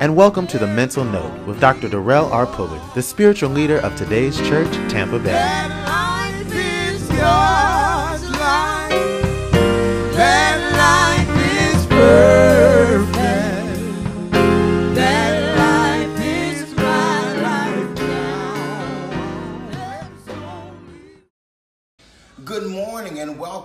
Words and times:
And 0.00 0.16
welcome 0.16 0.46
to 0.46 0.58
the 0.58 0.66
Mental 0.66 1.04
Note 1.04 1.46
with 1.46 1.60
Dr. 1.60 1.86
Darrell 1.86 2.32
R. 2.32 2.46
Pulley, 2.46 2.80
the 2.94 3.02
spiritual 3.02 3.50
leader 3.50 3.80
of 3.80 3.94
today's 3.96 4.38
church, 4.38 4.72
Tampa 4.90 5.18
Bay. 5.18 5.36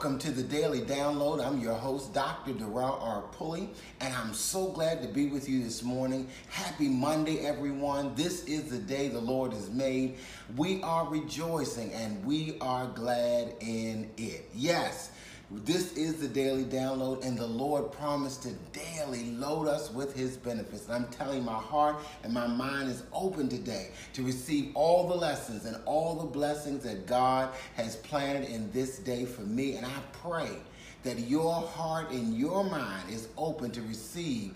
Welcome 0.05 0.19
to 0.19 0.29
the 0.29 0.43
Daily 0.43 0.81
Download. 0.81 1.43
I'm 1.43 1.59
your 1.59 1.73
host, 1.73 2.13
Dr. 2.13 2.53
Darrell 2.53 2.99
R. 3.01 3.23
Pulley, 3.31 3.71
and 3.99 4.13
I'm 4.13 4.35
so 4.35 4.67
glad 4.67 5.01
to 5.01 5.07
be 5.07 5.25
with 5.29 5.49
you 5.49 5.63
this 5.63 5.81
morning. 5.81 6.29
Happy 6.47 6.87
Monday, 6.87 7.39
everyone. 7.39 8.13
This 8.13 8.43
is 8.43 8.69
the 8.69 8.77
day 8.77 9.07
the 9.07 9.19
Lord 9.19 9.51
has 9.51 9.71
made. 9.71 10.17
We 10.57 10.79
are 10.83 11.07
rejoicing 11.07 11.91
and 11.91 12.23
we 12.23 12.55
are 12.61 12.85
glad 12.85 13.55
in 13.61 14.11
it. 14.15 14.47
Yes. 14.53 15.09
This 15.51 15.93
is 15.93 16.15
the 16.15 16.27
daily 16.27 16.63
download, 16.63 17.23
and 17.23 17.37
the 17.37 17.45
Lord 17.45 17.91
promised 17.91 18.41
to 18.43 18.53
daily 18.73 19.29
load 19.31 19.67
us 19.67 19.91
with 19.91 20.15
His 20.15 20.37
benefits. 20.37 20.89
I'm 20.89 21.07
telling 21.09 21.45
my 21.45 21.53
heart 21.53 21.97
and 22.23 22.33
my 22.33 22.47
mind 22.47 22.89
is 22.89 23.03
open 23.13 23.47
today 23.47 23.91
to 24.13 24.23
receive 24.23 24.71
all 24.75 25.07
the 25.07 25.13
lessons 25.15 25.65
and 25.65 25.77
all 25.85 26.15
the 26.15 26.25
blessings 26.25 26.83
that 26.83 27.05
God 27.05 27.53
has 27.75 27.97
planted 27.97 28.49
in 28.49 28.71
this 28.71 28.97
day 28.97 29.25
for 29.25 29.41
me. 29.41 29.75
And 29.75 29.85
I 29.85 29.99
pray 30.13 30.49
that 31.03 31.19
your 31.19 31.53
heart 31.61 32.09
and 32.09 32.35
your 32.35 32.63
mind 32.63 33.11
is 33.11 33.27
open 33.37 33.69
to 33.71 33.81
receive 33.83 34.55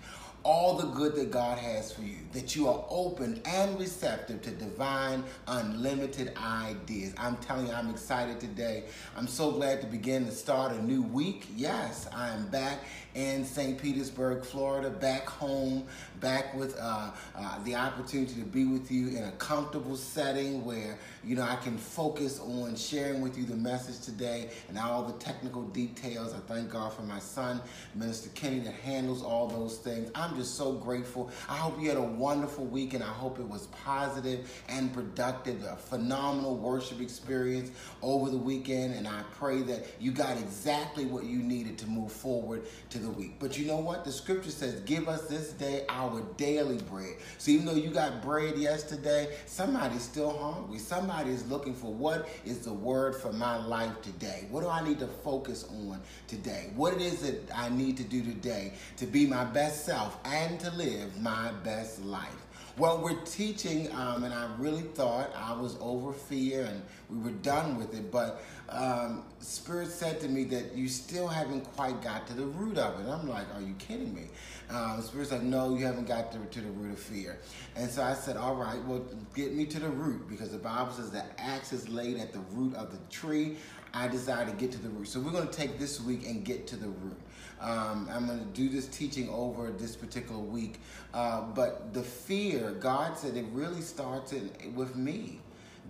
all 0.49 0.73
the 0.73 0.87
good 0.87 1.13
that 1.13 1.29
God 1.29 1.59
has 1.59 1.91
for 1.91 2.01
you, 2.01 2.17
that 2.31 2.55
you 2.55 2.67
are 2.67 2.83
open 2.89 3.39
and 3.45 3.79
receptive 3.79 4.41
to 4.41 4.49
divine, 4.49 5.23
unlimited 5.47 6.33
ideas. 6.43 7.13
I'm 7.19 7.37
telling 7.37 7.67
you, 7.67 7.73
I'm 7.73 7.91
excited 7.91 8.39
today. 8.39 8.85
I'm 9.15 9.27
so 9.27 9.51
glad 9.51 9.79
to 9.81 9.85
begin 9.85 10.25
to 10.25 10.31
start 10.31 10.71
a 10.71 10.83
new 10.83 11.03
week. 11.03 11.45
Yes, 11.55 12.09
I 12.11 12.29
am 12.29 12.47
back 12.47 12.79
in 13.13 13.45
St. 13.45 13.79
Petersburg, 13.79 14.43
Florida, 14.43 14.89
back 14.89 15.27
home, 15.27 15.85
back 16.19 16.53
with 16.53 16.77
uh, 16.79 17.11
uh, 17.35 17.63
the 17.63 17.75
opportunity 17.75 18.33
to 18.35 18.45
be 18.45 18.65
with 18.65 18.91
you 18.91 19.09
in 19.09 19.23
a 19.23 19.31
comfortable 19.33 19.95
setting 19.95 20.65
where, 20.65 20.97
you 21.23 21.35
know, 21.35 21.43
I 21.43 21.55
can 21.57 21.77
focus 21.77 22.39
on 22.39 22.75
sharing 22.75 23.21
with 23.21 23.37
you 23.37 23.45
the 23.45 23.55
message 23.55 24.03
today 24.05 24.49
and 24.67 24.77
all 24.77 25.03
the 25.03 25.13
technical 25.13 25.63
details. 25.63 26.33
I 26.33 26.39
thank 26.51 26.69
God 26.69 26.93
for 26.93 27.03
my 27.03 27.19
son, 27.19 27.61
Minister 27.95 28.29
Kenny, 28.29 28.59
that 28.59 28.73
handles 28.73 29.23
all 29.23 29.47
those 29.47 29.77
things. 29.77 30.11
I'm 30.15 30.35
just 30.35 30.55
so 30.55 30.73
grateful. 30.73 31.29
I 31.47 31.57
hope 31.57 31.79
you 31.79 31.89
had 31.89 31.97
a 31.97 32.01
wonderful 32.01 32.65
week 32.65 32.93
and 32.93 33.03
I 33.03 33.07
hope 33.07 33.39
it 33.39 33.47
was 33.47 33.67
positive 33.67 34.51
and 34.69 34.93
productive, 34.93 35.63
a 35.63 35.75
phenomenal 35.75 36.57
worship 36.57 37.01
experience 37.01 37.71
over 38.01 38.29
the 38.29 38.37
weekend. 38.37 38.93
And 38.95 39.07
I 39.07 39.23
pray 39.33 39.61
that 39.63 39.85
you 39.99 40.11
got 40.11 40.37
exactly 40.37 41.05
what 41.05 41.23
you 41.23 41.39
needed 41.39 41.77
to 41.79 41.87
move 41.87 42.11
forward 42.11 42.63
to 42.89 42.99
the 42.99 43.09
week. 43.09 43.35
But 43.39 43.57
you 43.57 43.65
know 43.65 43.77
what? 43.77 44.05
The 44.05 44.11
scripture 44.11 44.51
says, 44.51 44.81
Give 44.81 45.07
us 45.07 45.27
this 45.27 45.51
day 45.53 45.85
our 45.89 46.08
daily 46.37 46.77
bread. 46.77 47.15
So 47.37 47.51
even 47.51 47.65
though 47.65 47.75
you 47.75 47.89
got 47.89 48.21
bread 48.21 48.57
yesterday, 48.57 49.35
somebody's 49.45 50.03
still 50.03 50.37
hungry. 50.37 50.79
Somebody 50.79 51.31
is 51.31 51.49
looking 51.49 51.73
for 51.73 51.93
what 51.93 52.27
is 52.45 52.59
the 52.59 52.73
word 52.73 53.15
for 53.15 53.31
my 53.33 53.57
life 53.57 54.01
today? 54.01 54.47
What 54.49 54.61
do 54.61 54.69
I 54.69 54.83
need 54.83 54.99
to 54.99 55.07
focus 55.07 55.65
on 55.69 56.01
today? 56.27 56.71
What 56.75 56.93
it 56.93 57.01
is 57.01 57.21
that 57.21 57.51
I 57.55 57.69
need 57.69 57.97
to 57.97 58.03
do 58.03 58.21
today 58.23 58.73
to 58.97 59.05
be 59.05 59.25
my 59.25 59.43
best 59.43 59.85
self 59.85 60.17
and 60.25 60.59
to 60.59 60.71
live 60.71 61.19
my 61.21 61.51
best 61.63 62.03
life? 62.03 62.45
Well, 62.77 63.01
we're 63.01 63.19
teaching, 63.25 63.91
um, 63.93 64.23
and 64.23 64.33
I 64.33 64.49
really 64.57 64.83
thought 64.83 65.31
I 65.35 65.51
was 65.51 65.75
over 65.81 66.13
fear 66.13 66.63
and 66.63 66.81
we 67.09 67.17
were 67.17 67.37
done 67.39 67.77
with 67.77 67.93
it, 67.93 68.09
but 68.09 68.41
um, 68.69 69.23
Spirit 69.39 69.89
said 69.89 70.21
to 70.21 70.29
me 70.29 70.45
that 70.45 70.75
you 70.75 70.87
still 70.87 71.27
haven't 71.27 71.61
quite 71.75 72.01
got 72.01 72.25
to 72.27 72.33
the 72.33 72.45
root 72.45 72.77
of 72.77 73.05
it. 73.05 73.09
I'm 73.09 73.27
like, 73.27 73.53
are 73.53 73.61
you 73.61 73.73
kidding 73.79 74.13
me? 74.13 74.27
Um, 74.69 75.01
Spirit's 75.01 75.31
like, 75.31 75.41
no, 75.41 75.75
you 75.75 75.85
haven't 75.85 76.07
got 76.07 76.31
to, 76.31 76.37
to 76.37 76.61
the 76.61 76.71
root 76.71 76.93
of 76.93 76.99
fear. 76.99 77.39
And 77.75 77.89
so 77.89 78.01
I 78.01 78.13
said, 78.13 78.37
all 78.37 78.55
right, 78.55 78.81
well, 78.85 79.03
get 79.35 79.53
me 79.53 79.65
to 79.65 79.79
the 79.79 79.89
root 79.89 80.29
because 80.29 80.51
the 80.51 80.57
Bible 80.57 80.93
says 80.93 81.11
that 81.11 81.31
axe 81.37 81.73
is 81.73 81.89
laid 81.89 82.17
at 82.17 82.31
the 82.31 82.39
root 82.53 82.75
of 82.75 82.91
the 82.91 82.99
tree. 83.09 83.57
I 83.93 84.07
desire 84.07 84.45
to 84.45 84.51
get 84.53 84.71
to 84.73 84.77
the 84.77 84.89
root. 84.89 85.07
So 85.07 85.19
we're 85.19 85.31
going 85.31 85.47
to 85.47 85.53
take 85.53 85.79
this 85.79 85.99
week 85.99 86.27
and 86.27 86.45
get 86.45 86.67
to 86.67 86.75
the 86.75 86.87
root. 86.87 87.17
Um, 87.59 88.09
I'm 88.11 88.25
going 88.25 88.39
to 88.39 88.45
do 88.45 88.69
this 88.69 88.87
teaching 88.87 89.29
over 89.29 89.71
this 89.71 89.95
particular 89.95 90.39
week. 90.39 90.79
Uh, 91.13 91.41
but 91.41 91.93
the 91.93 92.03
fear, 92.03 92.71
God 92.79 93.17
said 93.17 93.35
it 93.35 93.45
really 93.51 93.81
starts 93.81 94.33
with 94.73 94.95
me. 94.95 95.39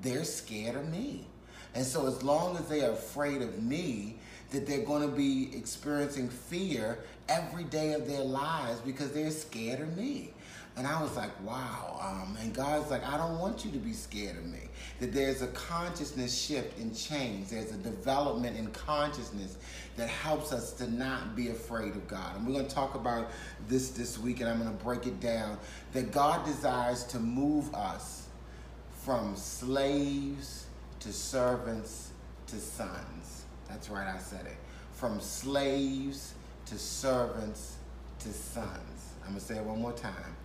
They're 0.01 0.23
scared 0.23 0.75
of 0.75 0.89
me. 0.89 1.25
And 1.75 1.85
so, 1.85 2.07
as 2.07 2.23
long 2.23 2.57
as 2.57 2.67
they 2.67 2.83
are 2.83 2.91
afraid 2.91 3.41
of 3.41 3.61
me, 3.61 4.15
that 4.51 4.65
they're 4.65 4.85
going 4.85 5.07
to 5.07 5.15
be 5.15 5.55
experiencing 5.55 6.29
fear 6.29 6.99
every 7.27 7.63
day 7.65 7.93
of 7.93 8.07
their 8.07 8.23
lives 8.23 8.79
because 8.81 9.11
they're 9.11 9.29
scared 9.29 9.79
of 9.79 9.95
me. 9.95 10.33
And 10.79 10.87
I 10.87 11.01
was 11.01 11.17
like, 11.17 11.31
wow. 11.45 11.99
Um, 12.01 12.37
and 12.39 12.53
God's 12.53 12.89
like, 12.89 13.05
I 13.05 13.17
don't 13.17 13.37
want 13.37 13.65
you 13.65 13.71
to 13.71 13.77
be 13.77 13.91
scared 13.91 14.37
of 14.37 14.45
me. 14.45 14.61
That 15.01 15.11
there's 15.11 15.41
a 15.41 15.47
consciousness 15.47 16.33
shift 16.33 16.79
and 16.79 16.95
change. 16.95 17.49
There's 17.49 17.73
a 17.73 17.77
development 17.77 18.57
in 18.57 18.67
consciousness 18.67 19.57
that 19.97 20.07
helps 20.07 20.53
us 20.53 20.71
to 20.75 20.89
not 20.89 21.35
be 21.35 21.49
afraid 21.49 21.97
of 21.97 22.07
God. 22.07 22.37
And 22.37 22.47
we're 22.47 22.53
going 22.53 22.65
to 22.65 22.73
talk 22.73 22.95
about 22.95 23.29
this 23.67 23.89
this 23.89 24.17
week, 24.17 24.39
and 24.39 24.47
I'm 24.47 24.57
going 24.57 24.75
to 24.75 24.83
break 24.83 25.05
it 25.05 25.19
down. 25.19 25.57
That 25.91 26.13
God 26.13 26.45
desires 26.45 27.03
to 27.07 27.19
move 27.19 27.75
us 27.75 28.29
from 29.03 29.35
slaves 29.35 30.65
to 31.01 31.11
servants 31.11 32.11
to 32.47 32.55
sons. 32.55 33.43
That's 33.67 33.89
right, 33.89 34.07
I 34.07 34.17
said 34.17 34.45
it. 34.45 34.55
From 34.93 35.19
slaves 35.19 36.35
to 36.67 36.77
servants 36.77 37.75
to 38.19 38.29
sons. 38.29 39.13
I'm 39.23 39.31
going 39.31 39.41
to 39.41 39.45
say 39.45 39.57
it 39.57 39.63
one 39.63 39.81
more 39.81 39.91
time. 39.91 40.37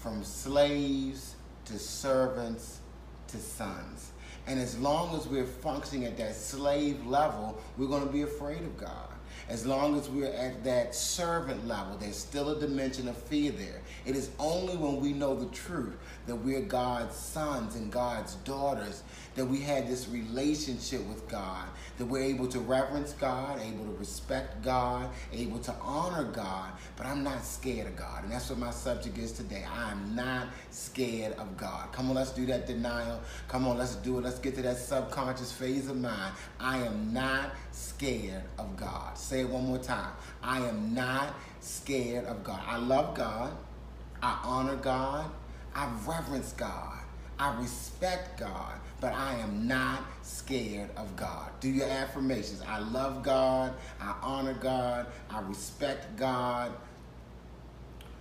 From 0.00 0.24
slaves 0.24 1.34
to 1.66 1.78
servants 1.78 2.80
to 3.28 3.36
sons. 3.36 4.12
And 4.46 4.58
as 4.58 4.78
long 4.78 5.14
as 5.14 5.28
we're 5.28 5.44
functioning 5.44 6.06
at 6.06 6.16
that 6.16 6.34
slave 6.34 7.06
level, 7.06 7.60
we're 7.76 7.86
going 7.86 8.06
to 8.06 8.12
be 8.12 8.22
afraid 8.22 8.62
of 8.62 8.76
God. 8.78 9.08
As 9.50 9.66
long 9.66 9.98
as 9.98 10.08
we're 10.08 10.32
at 10.32 10.62
that 10.62 10.94
servant 10.94 11.66
level, 11.66 11.96
there's 11.96 12.16
still 12.16 12.50
a 12.50 12.60
dimension 12.60 13.08
of 13.08 13.16
fear 13.16 13.50
there. 13.50 13.80
It 14.06 14.14
is 14.14 14.30
only 14.38 14.76
when 14.76 15.00
we 15.00 15.12
know 15.12 15.34
the 15.34 15.46
truth 15.46 15.96
that 16.28 16.36
we're 16.36 16.60
God's 16.60 17.16
sons 17.16 17.74
and 17.74 17.90
God's 17.90 18.36
daughters 18.36 19.02
that 19.34 19.46
we 19.46 19.60
had 19.60 19.88
this 19.88 20.08
relationship 20.08 21.04
with 21.06 21.26
God, 21.28 21.66
that 21.98 22.06
we're 22.06 22.22
able 22.22 22.48
to 22.48 22.58
reverence 22.60 23.12
God, 23.12 23.60
able 23.60 23.84
to 23.84 23.98
respect 23.98 24.62
God, 24.62 25.08
able 25.32 25.58
to 25.60 25.74
honor 25.80 26.24
God, 26.24 26.72
but 26.96 27.06
I'm 27.06 27.22
not 27.22 27.44
scared 27.44 27.86
of 27.86 27.96
God. 27.96 28.24
And 28.24 28.32
that's 28.32 28.50
what 28.50 28.58
my 28.58 28.70
subject 28.70 29.16
is 29.18 29.32
today. 29.32 29.64
I 29.72 29.92
am 29.92 30.14
not 30.14 30.48
scared 30.70 31.34
of 31.38 31.56
God. 31.56 31.92
Come 31.92 32.10
on, 32.10 32.16
let's 32.16 32.32
do 32.32 32.44
that 32.46 32.66
denial. 32.66 33.20
Come 33.48 33.66
on, 33.66 33.78
let's 33.78 33.94
do 33.96 34.18
it. 34.18 34.24
Let's 34.24 34.38
get 34.38 34.54
to 34.56 34.62
that 34.62 34.76
subconscious 34.76 35.52
phase 35.52 35.88
of 35.88 35.96
mind. 35.96 36.34
I 36.58 36.78
am 36.78 37.12
not 37.12 37.52
scared 37.72 38.42
of 38.58 38.76
God. 38.76 39.16
Say 39.16 39.39
it 39.40 39.48
one 39.48 39.66
more 39.66 39.78
time. 39.78 40.12
I 40.42 40.60
am 40.60 40.94
not 40.94 41.34
scared 41.60 42.24
of 42.26 42.44
God. 42.44 42.60
I 42.66 42.76
love 42.76 43.14
God. 43.14 43.52
I 44.22 44.38
honor 44.44 44.76
God. 44.76 45.30
I 45.74 45.88
reverence 46.06 46.52
God. 46.52 46.98
I 47.38 47.58
respect 47.58 48.38
God, 48.38 48.74
but 49.00 49.14
I 49.14 49.36
am 49.36 49.66
not 49.66 50.04
scared 50.22 50.90
of 50.96 51.16
God. 51.16 51.50
Do 51.60 51.70
your 51.70 51.88
affirmations. 51.88 52.62
I 52.68 52.80
love 52.80 53.22
God. 53.22 53.72
I 53.98 54.14
honor 54.22 54.52
God. 54.52 55.06
I 55.30 55.40
respect 55.40 56.16
God. 56.16 56.72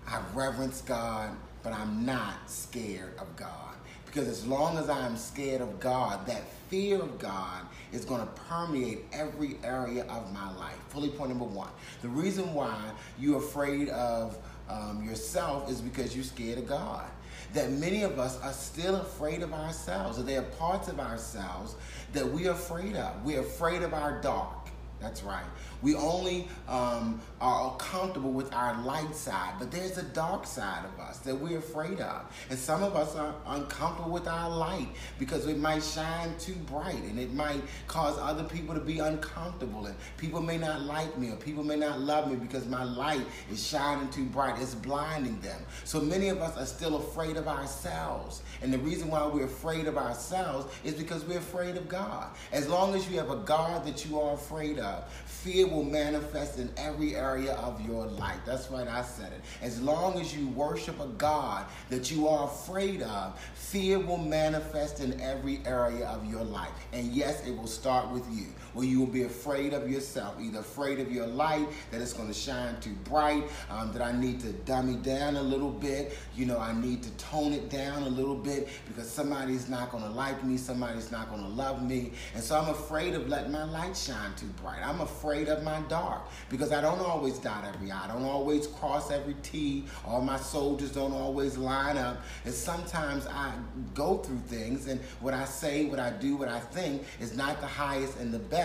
I 0.07 0.21
reverence 0.33 0.81
God, 0.81 1.35
but 1.63 1.73
I'm 1.73 2.05
not 2.05 2.49
scared 2.49 3.13
of 3.19 3.35
God. 3.35 3.68
Because 4.09 4.27
as 4.27 4.43
long 4.43 4.75
as 4.79 4.89
I 4.89 5.05
am 5.05 5.15
scared 5.15 5.61
of 5.61 5.79
God, 5.79 6.25
that 6.25 6.41
fear 6.67 6.99
of 6.99 7.19
God 7.19 7.61
is 7.91 8.05
going 8.05 8.21
to 8.21 8.27
permeate 8.49 9.05
every 9.13 9.57
area 9.63 10.03
of 10.05 10.33
my 10.33 10.51
life. 10.57 10.77
Pulley 10.89 11.09
point 11.09 11.29
number 11.29 11.45
one. 11.45 11.69
The 12.01 12.09
reason 12.09 12.51
why 12.55 12.75
you're 13.19 13.37
afraid 13.37 13.89
of 13.89 14.35
um, 14.67 15.03
yourself 15.03 15.69
is 15.69 15.79
because 15.79 16.15
you're 16.15 16.25
scared 16.25 16.57
of 16.57 16.67
God. 16.67 17.05
That 17.53 17.71
many 17.71 18.01
of 18.01 18.17
us 18.17 18.41
are 18.41 18.53
still 18.53 18.95
afraid 18.95 19.43
of 19.43 19.53
ourselves, 19.53 20.17
or 20.17 20.23
there 20.23 20.39
are 20.39 20.49
parts 20.57 20.87
of 20.87 20.99
ourselves 20.99 21.75
that 22.13 22.27
we 22.27 22.47
are 22.47 22.53
afraid 22.53 22.95
of. 22.95 23.23
We're 23.23 23.41
afraid 23.41 23.83
of 23.83 23.93
our 23.93 24.19
dark. 24.21 24.68
That's 25.01 25.23
right. 25.23 25.45
We 25.81 25.95
only 25.95 26.49
um, 26.67 27.21
are 27.39 27.75
comfortable 27.77 28.31
with 28.31 28.53
our 28.53 28.81
light 28.83 29.15
side, 29.15 29.53
but 29.57 29.71
there's 29.71 29.97
a 29.97 30.03
dark 30.03 30.45
side 30.45 30.83
of 30.83 30.99
us 30.99 31.19
that 31.19 31.33
we're 31.33 31.59
afraid 31.59 32.01
of. 32.01 32.25
And 32.49 32.59
some 32.59 32.83
of 32.83 32.97
us 32.97 33.15
are 33.15 33.33
uncomfortable 33.47 34.11
with 34.11 34.27
our 34.27 34.49
light 34.49 34.89
because 35.17 35.47
it 35.47 35.57
might 35.57 35.81
shine 35.81 36.37
too 36.37 36.55
bright 36.65 37.01
and 37.03 37.17
it 37.17 37.33
might 37.33 37.61
cause 37.87 38.17
other 38.19 38.43
people 38.43 38.75
to 38.75 38.81
be 38.81 38.99
uncomfortable. 38.99 39.85
And 39.85 39.95
people 40.17 40.41
may 40.41 40.57
not 40.57 40.81
like 40.81 41.17
me 41.17 41.29
or 41.29 41.37
people 41.37 41.63
may 41.63 41.77
not 41.77 42.01
love 42.01 42.29
me 42.29 42.35
because 42.35 42.67
my 42.67 42.83
light 42.83 43.25
is 43.49 43.65
shining 43.65 44.09
too 44.09 44.25
bright. 44.25 44.61
It's 44.61 44.75
blinding 44.75 45.39
them. 45.39 45.61
So 45.85 46.01
many 46.01 46.27
of 46.27 46.39
us 46.41 46.57
are 46.57 46.65
still 46.65 46.97
afraid 46.97 47.37
of 47.37 47.47
ourselves. 47.47 48.43
And 48.61 48.73
the 48.73 48.79
reason 48.79 49.07
why 49.07 49.25
we're 49.25 49.45
afraid 49.45 49.87
of 49.87 49.97
ourselves 49.97 50.73
is 50.83 50.95
because 50.95 51.23
we're 51.23 51.37
afraid 51.37 51.77
of 51.77 51.87
God. 51.87 52.27
As 52.51 52.67
long 52.67 52.95
as 52.95 53.09
you 53.09 53.17
have 53.17 53.29
a 53.29 53.37
God 53.37 53.85
that 53.85 54.05
you 54.05 54.19
are 54.19 54.33
afraid 54.33 54.77
of, 54.77 54.88
fear 55.25 55.67
will 55.67 55.83
manifest 55.83 56.59
in 56.59 56.69
every 56.77 57.15
area 57.15 57.53
of 57.53 57.79
your 57.85 58.05
life. 58.05 58.39
That's 58.45 58.69
right, 58.69 58.87
I 58.87 59.01
said 59.03 59.31
it. 59.31 59.41
As 59.61 59.81
long 59.81 60.19
as 60.19 60.35
you 60.35 60.47
worship 60.49 60.99
a 60.99 61.07
God 61.07 61.65
that 61.89 62.11
you 62.11 62.27
are 62.27 62.45
afraid 62.45 63.01
of, 63.01 63.39
fear 63.53 63.99
will 63.99 64.17
manifest 64.17 64.99
in 64.99 65.19
every 65.21 65.61
area 65.65 66.05
of 66.07 66.29
your 66.29 66.43
life. 66.43 66.71
And 66.91 67.07
yes, 67.13 67.45
it 67.47 67.55
will 67.55 67.67
start 67.67 68.11
with 68.11 68.29
you, 68.31 68.47
where 68.73 68.85
you 68.85 68.99
will 68.99 69.07
be 69.07 69.23
afraid 69.23 69.73
of 69.73 69.89
yourself, 69.89 70.35
either 70.41 70.59
afraid 70.59 70.99
of 70.99 71.11
your 71.11 71.27
light, 71.27 71.67
that 71.91 72.01
it's 72.01 72.13
going 72.13 72.27
to 72.27 72.33
shine 72.33 72.79
too 72.79 72.95
bright, 73.05 73.43
um, 73.69 73.91
that 73.93 74.01
I 74.01 74.11
need 74.11 74.39
to 74.41 74.51
dummy 74.51 74.95
down 74.95 75.35
a 75.35 75.41
little 75.41 75.71
bit, 75.71 76.17
you 76.35 76.45
know, 76.45 76.59
I 76.59 76.73
need 76.73 77.03
to 77.03 77.11
tone 77.11 77.53
it 77.53 77.69
down 77.69 78.03
a 78.03 78.09
little 78.09 78.35
bit 78.35 78.69
because 78.87 79.09
somebody's 79.09 79.69
not 79.69 79.91
going 79.91 80.03
to 80.03 80.09
like 80.09 80.43
me, 80.43 80.57
somebody's 80.57 81.11
not 81.11 81.29
going 81.29 81.41
to 81.41 81.49
love 81.49 81.87
me. 81.87 82.11
And 82.35 82.43
so 82.43 82.59
I'm 82.59 82.69
afraid 82.69 83.13
of 83.15 83.27
letting 83.27 83.51
my 83.51 83.63
light 83.63 83.95
shine 83.95 84.33
too 84.35 84.49
bright. 84.61 84.79
I'm 84.83 85.01
afraid 85.01 85.47
of 85.47 85.63
my 85.63 85.81
dark 85.87 86.21
because 86.49 86.71
I 86.71 86.81
don't 86.81 86.99
always 86.99 87.39
dot 87.39 87.65
every 87.65 87.91
I, 87.91 88.05
I 88.05 88.07
don't 88.07 88.23
always 88.23 88.67
cross 88.67 89.11
every 89.11 89.35
T, 89.43 89.85
all 90.05 90.21
my 90.21 90.37
soldiers 90.37 90.91
don't 90.91 91.13
always 91.13 91.57
line 91.57 91.97
up. 91.97 92.21
And 92.45 92.53
sometimes 92.53 93.27
I 93.27 93.53
go 93.93 94.17
through 94.17 94.39
things 94.39 94.87
and 94.87 94.99
what 95.21 95.33
I 95.33 95.45
say, 95.45 95.85
what 95.85 95.99
I 95.99 96.11
do, 96.11 96.35
what 96.35 96.49
I 96.49 96.59
think 96.59 97.03
is 97.19 97.35
not 97.35 97.59
the 97.61 97.67
highest 97.67 98.19
and 98.19 98.33
the 98.33 98.39
best. 98.39 98.58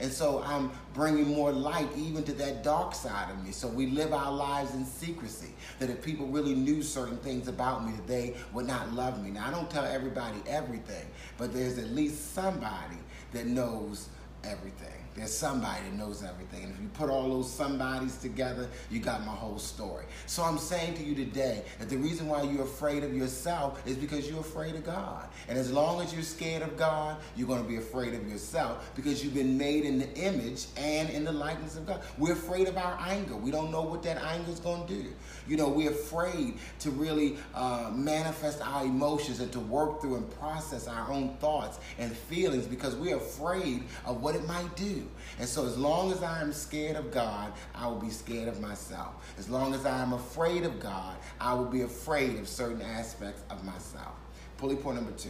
And 0.00 0.12
so 0.12 0.42
I'm 0.44 0.70
bringing 0.94 1.28
more 1.28 1.52
light 1.52 1.88
even 1.96 2.24
to 2.24 2.32
that 2.34 2.62
dark 2.62 2.94
side 2.94 3.30
of 3.30 3.44
me. 3.44 3.52
So 3.52 3.68
we 3.68 3.86
live 3.86 4.12
our 4.12 4.32
lives 4.32 4.74
in 4.74 4.84
secrecy. 4.84 5.52
That 5.78 5.90
if 5.90 6.02
people 6.02 6.26
really 6.26 6.54
knew 6.54 6.82
certain 6.82 7.18
things 7.18 7.48
about 7.48 7.86
me, 7.86 7.92
that 7.92 8.06
they 8.06 8.34
would 8.52 8.66
not 8.66 8.92
love 8.92 9.22
me. 9.22 9.30
Now, 9.30 9.46
I 9.48 9.50
don't 9.50 9.70
tell 9.70 9.84
everybody 9.84 10.38
everything, 10.46 11.06
but 11.38 11.52
there's 11.52 11.78
at 11.78 11.90
least 11.90 12.34
somebody 12.34 12.96
that 13.32 13.46
knows 13.46 14.08
everything. 14.44 15.05
There's 15.16 15.32
somebody 15.32 15.82
that 15.82 15.94
knows 15.94 16.22
everything. 16.22 16.64
And 16.64 16.74
if 16.74 16.80
you 16.80 16.88
put 16.88 17.08
all 17.08 17.30
those 17.30 17.50
somebodies 17.50 18.18
together, 18.18 18.68
you 18.90 19.00
got 19.00 19.24
my 19.24 19.32
whole 19.32 19.58
story. 19.58 20.04
So 20.26 20.42
I'm 20.42 20.58
saying 20.58 20.94
to 20.94 21.02
you 21.02 21.14
today 21.14 21.62
that 21.78 21.88
the 21.88 21.96
reason 21.96 22.28
why 22.28 22.42
you're 22.42 22.64
afraid 22.64 23.02
of 23.02 23.16
yourself 23.16 23.82
is 23.86 23.96
because 23.96 24.28
you're 24.28 24.40
afraid 24.40 24.74
of 24.74 24.84
God. 24.84 25.26
And 25.48 25.56
as 25.58 25.72
long 25.72 26.02
as 26.02 26.12
you're 26.12 26.22
scared 26.22 26.62
of 26.62 26.76
God, 26.76 27.16
you're 27.34 27.48
going 27.48 27.62
to 27.62 27.68
be 27.68 27.76
afraid 27.76 28.12
of 28.12 28.28
yourself 28.28 28.90
because 28.94 29.24
you've 29.24 29.32
been 29.32 29.56
made 29.56 29.84
in 29.84 29.98
the 29.98 30.12
image 30.16 30.66
and 30.76 31.08
in 31.08 31.24
the 31.24 31.32
likeness 31.32 31.76
of 31.76 31.86
God. 31.86 32.02
We're 32.18 32.34
afraid 32.34 32.68
of 32.68 32.76
our 32.76 32.98
anger. 33.00 33.36
We 33.36 33.50
don't 33.50 33.70
know 33.70 33.82
what 33.82 34.02
that 34.02 34.22
anger 34.22 34.50
is 34.50 34.60
going 34.60 34.86
to 34.86 34.94
do. 34.94 35.08
You 35.48 35.56
know, 35.56 35.68
we're 35.68 35.92
afraid 35.92 36.58
to 36.80 36.90
really 36.90 37.38
uh, 37.54 37.90
manifest 37.94 38.60
our 38.60 38.84
emotions 38.84 39.40
and 39.40 39.50
to 39.52 39.60
work 39.60 40.02
through 40.02 40.16
and 40.16 40.30
process 40.38 40.88
our 40.88 41.10
own 41.10 41.36
thoughts 41.36 41.78
and 41.98 42.14
feelings 42.14 42.66
because 42.66 42.94
we're 42.96 43.16
afraid 43.16 43.84
of 44.04 44.22
what 44.22 44.34
it 44.34 44.46
might 44.46 44.74
do. 44.76 45.05
And 45.38 45.48
so, 45.48 45.66
as 45.66 45.76
long 45.76 46.12
as 46.12 46.22
I 46.22 46.40
am 46.40 46.52
scared 46.52 46.96
of 46.96 47.10
God, 47.10 47.52
I 47.74 47.86
will 47.86 47.98
be 47.98 48.10
scared 48.10 48.48
of 48.48 48.60
myself. 48.60 49.14
As 49.38 49.48
long 49.48 49.74
as 49.74 49.86
I 49.86 50.02
am 50.02 50.12
afraid 50.12 50.64
of 50.64 50.80
God, 50.80 51.16
I 51.40 51.54
will 51.54 51.66
be 51.66 51.82
afraid 51.82 52.38
of 52.38 52.48
certain 52.48 52.82
aspects 52.82 53.42
of 53.50 53.64
myself. 53.64 54.14
Pulley 54.58 54.76
point 54.76 54.96
number 54.96 55.12
two. 55.12 55.28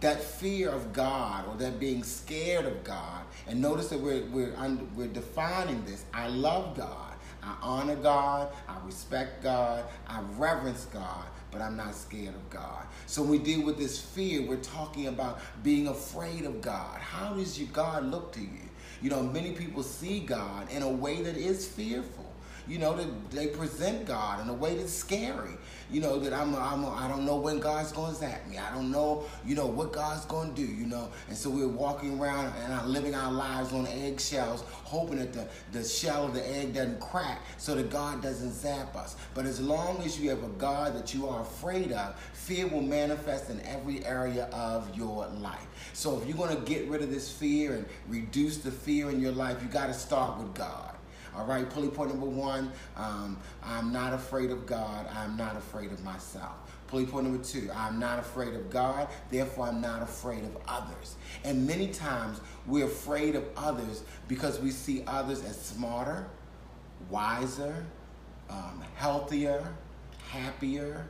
That 0.00 0.22
fear 0.22 0.70
of 0.70 0.92
God 0.92 1.46
or 1.46 1.56
that 1.56 1.78
being 1.78 2.02
scared 2.02 2.66
of 2.66 2.82
God, 2.82 3.22
and 3.46 3.60
notice 3.60 3.88
that 3.88 4.00
we're, 4.00 4.24
we're, 4.26 4.54
under, 4.56 4.84
we're 4.96 5.06
defining 5.06 5.84
this. 5.84 6.04
I 6.12 6.28
love 6.28 6.76
God. 6.76 7.12
I 7.42 7.56
honor 7.62 7.96
God. 7.96 8.52
I 8.68 8.76
respect 8.84 9.42
God. 9.42 9.84
I 10.08 10.20
reverence 10.36 10.86
God, 10.86 11.26
but 11.50 11.60
I'm 11.60 11.76
not 11.76 11.94
scared 11.94 12.34
of 12.34 12.50
God. 12.50 12.86
So 13.06 13.22
when 13.22 13.30
we 13.32 13.38
deal 13.38 13.64
with 13.64 13.78
this 13.78 14.00
fear, 14.00 14.42
we're 14.42 14.56
talking 14.56 15.06
about 15.06 15.40
being 15.62 15.88
afraid 15.88 16.44
of 16.44 16.60
God. 16.60 17.00
How 17.00 17.34
does 17.34 17.58
your 17.58 17.68
God 17.72 18.04
look 18.04 18.32
to 18.32 18.40
you? 18.40 18.68
You 19.04 19.10
know, 19.10 19.22
many 19.22 19.52
people 19.52 19.82
see 19.82 20.20
God 20.20 20.72
in 20.72 20.80
a 20.80 20.88
way 20.88 21.20
that 21.20 21.36
is 21.36 21.66
fearful. 21.68 22.23
You 22.66 22.78
know, 22.78 22.96
that 22.96 23.30
they 23.30 23.48
present 23.48 24.06
God 24.06 24.42
in 24.42 24.48
a 24.48 24.54
way 24.54 24.76
that's 24.76 24.92
scary. 24.92 25.56
You 25.90 26.00
know, 26.00 26.18
that 26.18 26.32
I'm, 26.32 26.54
a, 26.54 26.58
I'm 26.58 26.82
a, 26.82 26.90
I 26.90 27.08
don't 27.08 27.26
know 27.26 27.36
when 27.36 27.60
God's 27.60 27.92
going 27.92 28.12
to 28.12 28.18
zap 28.18 28.48
me. 28.48 28.56
I 28.56 28.74
don't 28.74 28.90
know, 28.90 29.24
you 29.44 29.54
know, 29.54 29.66
what 29.66 29.92
God's 29.92 30.24
going 30.24 30.54
to 30.54 30.66
do, 30.66 30.66
you 30.66 30.86
know. 30.86 31.10
And 31.28 31.36
so 31.36 31.50
we're 31.50 31.68
walking 31.68 32.18
around 32.18 32.52
and 32.64 32.88
living 32.88 33.14
our 33.14 33.30
lives 33.30 33.72
on 33.72 33.86
eggshells, 33.86 34.62
hoping 34.84 35.18
that 35.18 35.34
the, 35.34 35.46
the 35.72 35.84
shell 35.84 36.24
of 36.24 36.34
the 36.34 36.56
egg 36.56 36.74
doesn't 36.74 37.00
crack 37.00 37.42
so 37.58 37.74
that 37.74 37.90
God 37.90 38.22
doesn't 38.22 38.52
zap 38.52 38.96
us. 38.96 39.16
But 39.34 39.44
as 39.44 39.60
long 39.60 40.02
as 40.02 40.18
you 40.18 40.30
have 40.30 40.42
a 40.42 40.48
God 40.48 40.94
that 40.96 41.12
you 41.12 41.28
are 41.28 41.42
afraid 41.42 41.92
of, 41.92 42.18
fear 42.32 42.66
will 42.66 42.82
manifest 42.82 43.50
in 43.50 43.60
every 43.62 44.04
area 44.06 44.44
of 44.52 44.96
your 44.96 45.26
life. 45.26 45.66
So 45.92 46.18
if 46.18 46.26
you're 46.26 46.36
going 46.36 46.56
to 46.56 46.62
get 46.62 46.88
rid 46.88 47.02
of 47.02 47.10
this 47.10 47.30
fear 47.30 47.74
and 47.74 47.86
reduce 48.08 48.58
the 48.58 48.70
fear 48.70 49.10
in 49.10 49.20
your 49.20 49.32
life, 49.32 49.58
you 49.62 49.68
got 49.68 49.88
to 49.88 49.94
start 49.94 50.38
with 50.38 50.54
God. 50.54 50.94
All 51.36 51.44
right, 51.44 51.68
pulley 51.68 51.88
point 51.88 52.10
number 52.10 52.26
one 52.26 52.70
um, 52.96 53.38
I'm 53.62 53.92
not 53.92 54.12
afraid 54.12 54.50
of 54.50 54.66
God, 54.66 55.06
I'm 55.12 55.36
not 55.36 55.56
afraid 55.56 55.90
of 55.90 56.02
myself. 56.04 56.52
Pulley 56.86 57.06
point 57.06 57.24
number 57.26 57.42
two 57.42 57.70
I'm 57.74 57.98
not 57.98 58.18
afraid 58.18 58.54
of 58.54 58.70
God, 58.70 59.08
therefore 59.30 59.66
I'm 59.66 59.80
not 59.80 60.02
afraid 60.02 60.44
of 60.44 60.56
others. 60.68 61.16
And 61.44 61.66
many 61.66 61.88
times 61.88 62.40
we're 62.66 62.86
afraid 62.86 63.34
of 63.34 63.44
others 63.56 64.04
because 64.28 64.60
we 64.60 64.70
see 64.70 65.02
others 65.06 65.44
as 65.44 65.60
smarter, 65.60 66.26
wiser, 67.10 67.84
um, 68.48 68.82
healthier, 68.94 69.66
happier, 70.28 71.08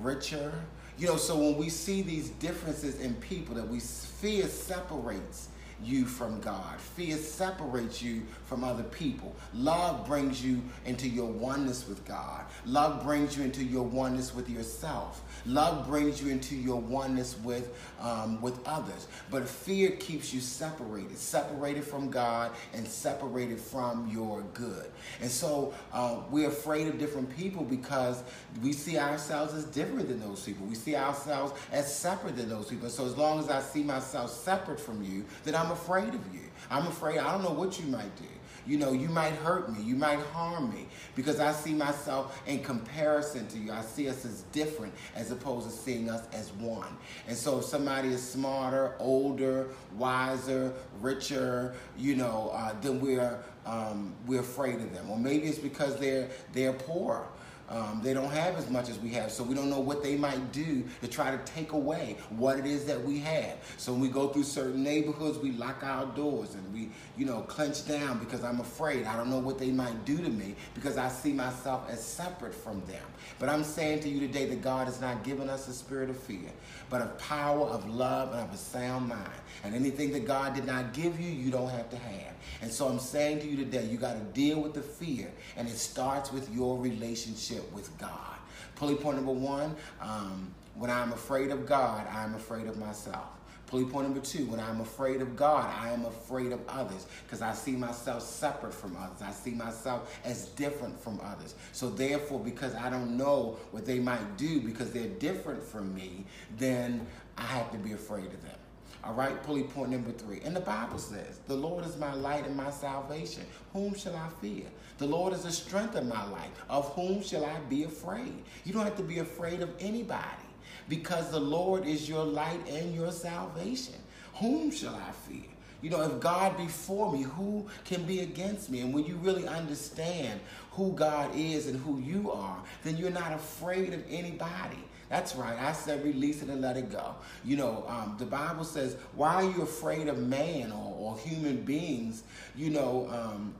richer. 0.00 0.52
You 0.98 1.06
know, 1.06 1.16
so 1.16 1.36
when 1.36 1.56
we 1.56 1.68
see 1.68 2.02
these 2.02 2.30
differences 2.30 3.00
in 3.00 3.14
people 3.14 3.54
that 3.54 3.66
we 3.66 3.80
fear 3.80 4.46
separates 4.46 5.48
you 5.84 6.04
from 6.04 6.40
God. 6.40 6.78
Fear 6.80 7.16
separates 7.16 8.02
you 8.02 8.22
from 8.46 8.64
other 8.64 8.82
people. 8.82 9.34
Love 9.54 10.06
brings 10.06 10.44
you 10.44 10.62
into 10.84 11.08
your 11.08 11.30
oneness 11.30 11.88
with 11.88 12.04
God. 12.06 12.44
Love 12.66 13.02
brings 13.02 13.36
you 13.36 13.44
into 13.44 13.64
your 13.64 13.84
oneness 13.84 14.34
with 14.34 14.48
yourself. 14.48 15.22
Love 15.46 15.86
brings 15.86 16.22
you 16.22 16.30
into 16.30 16.54
your 16.54 16.80
oneness 16.80 17.36
with 17.42 17.74
um, 18.00 18.40
with 18.40 18.58
others. 18.66 19.08
But 19.30 19.48
fear 19.48 19.90
keeps 19.92 20.32
you 20.32 20.40
separated, 20.40 21.18
separated 21.18 21.84
from 21.84 22.10
God 22.10 22.52
and 22.74 22.86
separated 22.86 23.60
from 23.60 24.08
your 24.08 24.42
good. 24.54 24.86
And 25.20 25.30
so 25.30 25.74
uh, 25.92 26.20
we're 26.30 26.48
afraid 26.48 26.88
of 26.88 26.98
different 26.98 27.36
people 27.36 27.64
because 27.64 28.22
we 28.62 28.72
see 28.72 28.98
ourselves 28.98 29.54
as 29.54 29.64
different 29.64 30.08
than 30.08 30.20
those 30.20 30.42
people. 30.44 30.66
We 30.66 30.74
see 30.74 30.94
ourselves 30.94 31.52
as 31.72 31.92
separate 31.92 32.36
than 32.36 32.48
those 32.48 32.66
people. 32.66 32.88
So 32.88 33.06
as 33.06 33.16
long 33.16 33.40
as 33.40 33.48
I 33.48 33.60
see 33.60 33.82
myself 33.82 34.30
separate 34.30 34.78
from 34.78 35.02
you, 35.02 35.24
then 35.44 35.54
I'm 35.54 35.71
afraid 35.72 36.14
of 36.14 36.34
you. 36.34 36.40
I'm 36.70 36.86
afraid 36.86 37.18
I 37.18 37.32
don't 37.32 37.42
know 37.42 37.52
what 37.52 37.80
you 37.80 37.86
might 37.86 38.14
do. 38.16 38.24
You 38.64 38.78
know, 38.78 38.92
you 38.92 39.08
might 39.08 39.32
hurt 39.32 39.72
me, 39.76 39.82
you 39.82 39.96
might 39.96 40.20
harm 40.20 40.70
me 40.72 40.86
because 41.16 41.40
I 41.40 41.52
see 41.52 41.74
myself 41.74 42.40
in 42.46 42.62
comparison 42.62 43.48
to 43.48 43.58
you. 43.58 43.72
I 43.72 43.82
see 43.82 44.08
us 44.08 44.24
as 44.24 44.42
different 44.52 44.94
as 45.16 45.32
opposed 45.32 45.68
to 45.68 45.72
seeing 45.72 46.08
us 46.08 46.22
as 46.32 46.52
one. 46.52 46.96
And 47.26 47.36
so 47.36 47.58
if 47.58 47.64
somebody 47.64 48.08
is 48.08 48.22
smarter, 48.22 48.94
older, 49.00 49.70
wiser, 49.96 50.72
richer, 51.00 51.74
you 51.98 52.14
know, 52.14 52.52
uh, 52.54 52.74
then 52.80 53.00
we're 53.00 53.42
um, 53.66 54.14
we're 54.26 54.40
afraid 54.40 54.76
of 54.76 54.92
them. 54.92 55.10
Or 55.10 55.18
maybe 55.18 55.46
it's 55.48 55.58
because 55.58 55.98
they're 55.98 56.28
they're 56.52 56.72
poor. 56.72 57.26
Um, 57.72 58.00
they 58.02 58.12
don't 58.12 58.30
have 58.30 58.56
as 58.56 58.68
much 58.68 58.90
as 58.90 58.98
we 58.98 59.08
have, 59.10 59.32
so 59.32 59.42
we 59.42 59.54
don't 59.54 59.70
know 59.70 59.80
what 59.80 60.02
they 60.02 60.14
might 60.14 60.52
do 60.52 60.84
to 61.00 61.08
try 61.08 61.30
to 61.30 61.38
take 61.50 61.72
away 61.72 62.18
what 62.28 62.58
it 62.58 62.66
is 62.66 62.84
that 62.84 63.02
we 63.02 63.18
have. 63.20 63.56
So 63.78 63.92
when 63.92 64.02
we 64.02 64.08
go 64.08 64.28
through 64.28 64.42
certain 64.42 64.82
neighborhoods, 64.82 65.38
we 65.38 65.52
lock 65.52 65.82
our 65.82 66.04
doors 66.04 66.54
and 66.54 66.70
we, 66.74 66.90
you 67.16 67.24
know, 67.24 67.40
clench 67.40 67.88
down 67.88 68.18
because 68.18 68.44
I'm 68.44 68.60
afraid. 68.60 69.06
I 69.06 69.16
don't 69.16 69.30
know 69.30 69.38
what 69.38 69.58
they 69.58 69.70
might 69.70 70.04
do 70.04 70.18
to 70.18 70.28
me 70.28 70.54
because 70.74 70.98
I 70.98 71.08
see 71.08 71.32
myself 71.32 71.88
as 71.88 72.04
separate 72.04 72.54
from 72.54 72.82
them. 72.84 73.04
But 73.38 73.48
I'm 73.48 73.64
saying 73.64 74.00
to 74.00 74.08
you 74.10 74.20
today 74.20 74.44
that 74.46 74.60
God 74.60 74.86
has 74.86 75.00
not 75.00 75.24
given 75.24 75.48
us 75.48 75.66
a 75.66 75.72
spirit 75.72 76.10
of 76.10 76.18
fear, 76.18 76.50
but 76.90 77.00
of 77.00 77.16
power, 77.18 77.66
of 77.66 77.88
love, 77.88 78.32
and 78.32 78.40
of 78.40 78.52
a 78.52 78.58
sound 78.58 79.08
mind. 79.08 79.30
And 79.64 79.74
anything 79.74 80.12
that 80.12 80.26
God 80.26 80.54
did 80.54 80.66
not 80.66 80.92
give 80.92 81.18
you, 81.18 81.30
you 81.30 81.50
don't 81.50 81.70
have 81.70 81.88
to 81.88 81.96
have. 81.96 82.34
And 82.60 82.70
so 82.70 82.86
I'm 82.86 82.98
saying 82.98 83.40
to 83.40 83.46
you 83.46 83.56
today, 83.56 83.86
you 83.86 83.96
got 83.96 84.14
to 84.14 84.24
deal 84.38 84.60
with 84.60 84.74
the 84.74 84.82
fear, 84.82 85.30
and 85.56 85.66
it 85.66 85.78
starts 85.78 86.32
with 86.32 86.52
your 86.54 86.78
relationship 86.78 87.61
with 87.72 87.96
God. 87.98 88.38
Pulley 88.76 88.96
point 88.96 89.16
number 89.16 89.32
one, 89.32 89.76
um, 90.00 90.52
When 90.74 90.90
I'm 90.90 91.12
afraid 91.12 91.50
of 91.50 91.66
God, 91.66 92.06
I'm 92.08 92.34
afraid 92.34 92.66
of 92.66 92.78
myself. 92.78 93.26
Pulley 93.66 93.84
point 93.84 94.06
number 94.06 94.20
two, 94.20 94.44
when 94.46 94.60
I'm 94.60 94.80
afraid 94.80 95.22
of 95.22 95.34
God, 95.34 95.70
I 95.80 95.90
am 95.90 96.04
afraid 96.04 96.52
of 96.52 96.60
others 96.68 97.06
because 97.24 97.40
I 97.40 97.54
see 97.54 97.72
myself 97.72 98.22
separate 98.22 98.74
from 98.74 98.96
others. 98.96 99.22
I 99.22 99.30
see 99.32 99.52
myself 99.52 100.14
as 100.24 100.46
different 100.48 100.98
from 101.00 101.20
others. 101.24 101.54
So 101.72 101.88
therefore, 101.88 102.40
because 102.40 102.74
I 102.74 102.90
don't 102.90 103.16
know 103.16 103.56
what 103.70 103.86
they 103.86 103.98
might 103.98 104.36
do 104.36 104.60
because 104.60 104.92
they're 104.92 105.08
different 105.08 105.62
from 105.62 105.94
me, 105.94 106.26
then 106.58 107.06
I 107.38 107.44
have 107.44 107.70
to 107.72 107.78
be 107.78 107.92
afraid 107.92 108.26
of 108.26 108.42
them. 108.42 108.61
All 109.04 109.14
right, 109.14 109.42
pulley 109.42 109.64
point 109.64 109.90
number 109.90 110.12
three. 110.12 110.40
And 110.44 110.54
the 110.54 110.60
Bible 110.60 110.98
says, 110.98 111.40
The 111.48 111.56
Lord 111.56 111.84
is 111.84 111.96
my 111.96 112.14
light 112.14 112.46
and 112.46 112.56
my 112.56 112.70
salvation. 112.70 113.44
Whom 113.72 113.94
shall 113.94 114.14
I 114.14 114.28
fear? 114.40 114.64
The 114.98 115.06
Lord 115.06 115.32
is 115.32 115.42
the 115.42 115.50
strength 115.50 115.96
of 115.96 116.06
my 116.06 116.24
life. 116.30 116.50
Of 116.68 116.92
whom 116.94 117.20
shall 117.22 117.44
I 117.44 117.58
be 117.68 117.82
afraid? 117.82 118.44
You 118.64 118.72
don't 118.72 118.84
have 118.84 118.96
to 118.98 119.02
be 119.02 119.18
afraid 119.18 119.60
of 119.60 119.70
anybody 119.80 120.46
because 120.88 121.30
the 121.30 121.40
Lord 121.40 121.84
is 121.84 122.08
your 122.08 122.24
light 122.24 122.60
and 122.68 122.94
your 122.94 123.10
salvation. 123.10 123.94
Whom 124.34 124.70
shall 124.70 124.94
I 124.94 125.10
fear? 125.28 125.50
You 125.80 125.90
know, 125.90 126.02
if 126.02 126.20
God 126.20 126.56
be 126.56 126.68
for 126.68 127.12
me, 127.12 127.22
who 127.22 127.66
can 127.84 128.04
be 128.04 128.20
against 128.20 128.70
me? 128.70 128.80
And 128.80 128.94
when 128.94 129.04
you 129.04 129.16
really 129.16 129.48
understand 129.48 130.40
who 130.70 130.92
God 130.92 131.32
is 131.34 131.66
and 131.66 131.80
who 131.80 131.98
you 131.98 132.30
are, 132.30 132.58
then 132.84 132.96
you're 132.96 133.10
not 133.10 133.32
afraid 133.32 133.92
of 133.92 134.04
anybody. 134.08 134.78
That's 135.12 135.36
right. 135.36 135.58
I 135.60 135.72
said 135.72 136.02
release 136.02 136.40
it 136.40 136.48
and 136.48 136.62
let 136.62 136.78
it 136.78 136.90
go. 136.90 137.14
You 137.44 137.58
know, 137.58 137.84
um, 137.86 138.16
the 138.18 138.24
Bible 138.24 138.64
says, 138.64 138.96
why 139.14 139.34
are 139.34 139.44
you 139.44 139.60
afraid 139.60 140.08
of 140.08 140.16
man 140.16 140.72
or, 140.72 140.96
or 140.98 141.18
human 141.18 141.58
beings, 141.64 142.22
you 142.56 142.70
know, 142.70 143.06
um, 143.10 143.54